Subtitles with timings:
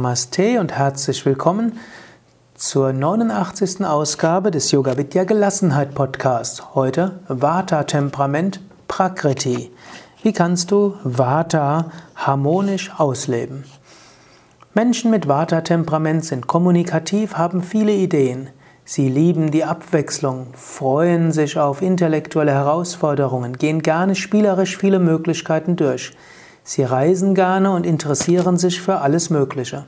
[0.00, 1.78] Namaste und herzlich willkommen
[2.54, 3.84] zur 89.
[3.84, 6.74] Ausgabe des Yoga Vidya Gelassenheit Podcasts.
[6.74, 9.70] Heute Vata Temperament Prakriti.
[10.22, 13.64] Wie kannst du Vata harmonisch ausleben?
[14.72, 18.48] Menschen mit Vata Temperament sind kommunikativ, haben viele Ideen.
[18.86, 26.12] Sie lieben die Abwechslung, freuen sich auf intellektuelle Herausforderungen, gehen gerne spielerisch viele Möglichkeiten durch.
[26.62, 29.84] Sie reisen gerne und interessieren sich für alles Mögliche.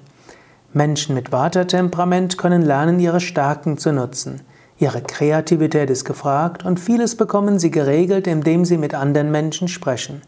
[0.75, 4.41] Menschen mit Vata-Temperament können lernen, ihre Stärken zu nutzen.
[4.79, 10.23] Ihre Kreativität ist gefragt und vieles bekommen sie geregelt, indem sie mit anderen Menschen sprechen.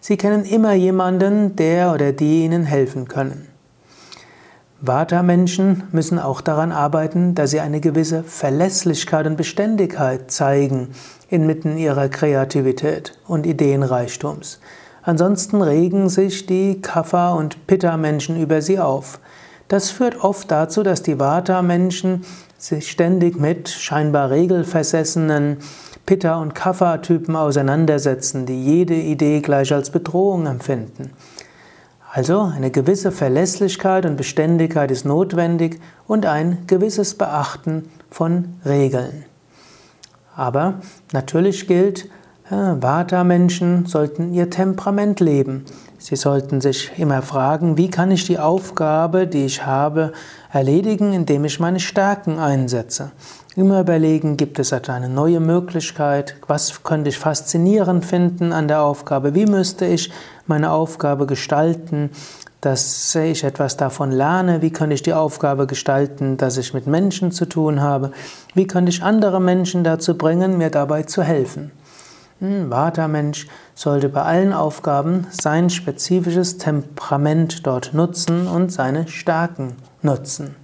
[0.00, 3.48] Sie kennen immer jemanden, der oder die ihnen helfen können.
[4.80, 10.88] Vata-Menschen müssen auch daran arbeiten, dass sie eine gewisse Verlässlichkeit und Beständigkeit zeigen
[11.28, 14.58] inmitten ihrer Kreativität und Ideenreichtums.
[15.02, 19.20] Ansonsten regen sich die Kapha- und Pitta-Menschen über sie auf.
[19.72, 22.26] Das führt oft dazu, dass die Vata-Menschen
[22.58, 25.56] sich ständig mit scheinbar regelversessenen
[26.04, 31.12] Pitta- und Kapha-Typen auseinandersetzen, die jede Idee gleich als Bedrohung empfinden.
[32.12, 39.24] Also eine gewisse Verlässlichkeit und Beständigkeit ist notwendig und ein gewisses Beachten von Regeln.
[40.36, 40.82] Aber
[41.14, 42.10] natürlich gilt,
[42.52, 45.64] Vata-Menschen sollten ihr Temperament leben.
[45.98, 50.12] Sie sollten sich immer fragen, wie kann ich die Aufgabe, die ich habe,
[50.52, 53.12] erledigen, indem ich meine Stärken einsetze.
[53.56, 56.36] Immer überlegen, gibt es eine neue Möglichkeit?
[56.46, 59.34] Was könnte ich faszinierend finden an der Aufgabe?
[59.34, 60.12] Wie müsste ich
[60.46, 62.10] meine Aufgabe gestalten,
[62.60, 64.60] dass ich etwas davon lerne?
[64.60, 68.12] Wie könnte ich die Aufgabe gestalten, dass ich mit Menschen zu tun habe?
[68.54, 71.70] Wie könnte ich andere Menschen dazu bringen, mir dabei zu helfen?
[72.42, 80.56] Ein Vata-Mensch sollte bei allen Aufgaben sein spezifisches Temperament dort nutzen und seine Stärken nutzen.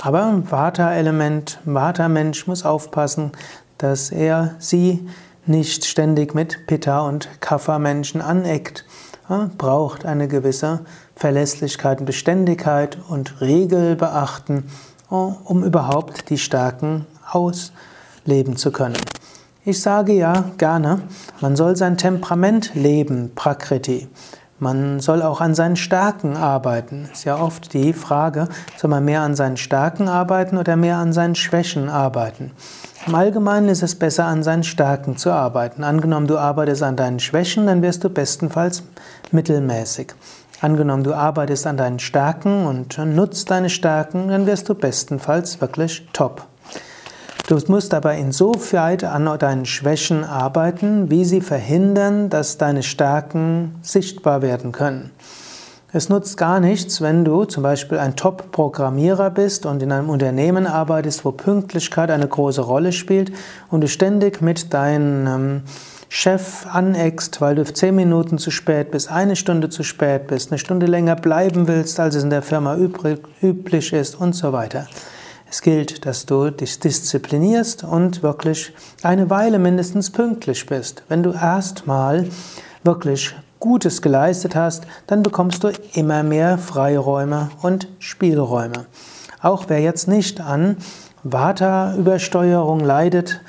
[0.00, 3.32] Aber Vata-Element, Vata-Mensch muss aufpassen,
[3.76, 5.06] dass er sie
[5.44, 8.86] nicht ständig mit Pitta- und Kapha-Menschen aneckt.
[9.28, 10.80] Er braucht eine gewisse
[11.16, 14.70] Verlässlichkeit und Beständigkeit und Regel beachten,
[15.10, 18.96] um überhaupt die Stärken ausleben zu können.
[19.62, 21.02] Ich sage ja gerne,
[21.42, 24.08] man soll sein Temperament leben, Prakriti.
[24.58, 27.10] Man soll auch an seinen Stärken arbeiten.
[27.12, 31.12] Ist ja oft die Frage, soll man mehr an seinen Stärken arbeiten oder mehr an
[31.12, 32.52] seinen Schwächen arbeiten?
[33.06, 35.84] Im Allgemeinen ist es besser, an seinen Stärken zu arbeiten.
[35.84, 38.82] Angenommen, du arbeitest an deinen Schwächen, dann wirst du bestenfalls
[39.30, 40.14] mittelmäßig.
[40.62, 46.08] Angenommen, du arbeitest an deinen Stärken und nutzt deine Stärken, dann wirst du bestenfalls wirklich
[46.14, 46.46] top.
[47.50, 54.40] Du musst aber insofern an deinen Schwächen arbeiten, wie sie verhindern, dass deine Stärken sichtbar
[54.40, 55.10] werden können.
[55.92, 60.68] Es nutzt gar nichts, wenn du zum Beispiel ein Top-Programmierer bist und in einem Unternehmen
[60.68, 63.32] arbeitest, wo Pünktlichkeit eine große Rolle spielt
[63.68, 65.62] und du ständig mit deinem
[66.08, 70.60] Chef aneckst, weil du zehn Minuten zu spät bist, eine Stunde zu spät bist, eine
[70.60, 74.86] Stunde länger bleiben willst, als es in der Firma üblich ist und so weiter.
[75.50, 78.72] Es gilt, dass du dich disziplinierst und wirklich
[79.02, 81.02] eine Weile mindestens pünktlich bist.
[81.08, 82.28] Wenn du erstmal
[82.84, 88.86] wirklich Gutes geleistet hast, dann bekommst du immer mehr Freiräume und Spielräume.
[89.42, 90.76] Auch wer jetzt nicht an
[91.24, 93.40] Vata-Übersteuerung leidet,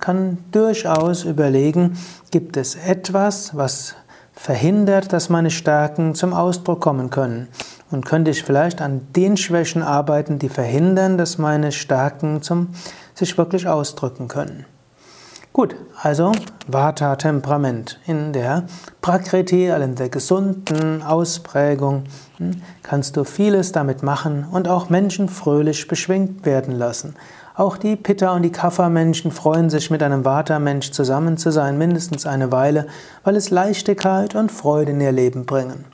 [0.00, 1.96] kann durchaus überlegen,
[2.32, 3.94] gibt es etwas, was
[4.34, 7.48] verhindert, dass meine Stärken zum Ausdruck kommen können?
[7.94, 12.70] Und könnte ich vielleicht an den Schwächen arbeiten, die verhindern, dass meine Stärken zum,
[13.14, 14.66] sich wirklich ausdrücken können?
[15.52, 16.32] Gut, also
[16.66, 18.00] Vata-Temperament.
[18.04, 18.64] In der
[19.00, 22.06] Prakriti, also in der gesunden Ausprägung,
[22.38, 27.14] hm, kannst du vieles damit machen und auch Menschen fröhlich beschwingt werden lassen.
[27.54, 32.26] Auch die Pitta- und die Kapha-Menschen freuen sich, mit einem Vata-Mensch zusammen zu sein, mindestens
[32.26, 32.88] eine Weile,
[33.22, 35.93] weil es Leichtigkeit und Freude in ihr Leben bringen.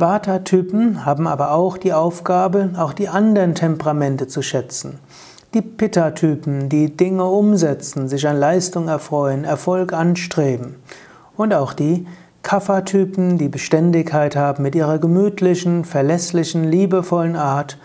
[0.00, 5.00] Vata-Typen haben aber auch die Aufgabe, auch die anderen Temperamente zu schätzen.
[5.54, 10.76] Die Pitta-Typen, die Dinge umsetzen, sich an Leistung erfreuen, Erfolg anstreben.
[11.36, 12.06] Und auch die
[12.44, 17.76] Kapha-Typen, die Beständigkeit haben mit ihrer gemütlichen, verlässlichen, liebevollen Art,